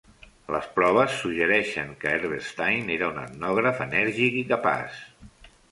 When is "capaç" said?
4.55-5.03